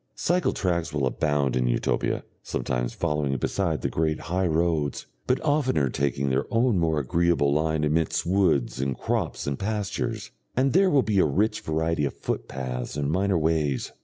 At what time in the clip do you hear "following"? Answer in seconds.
2.95-3.37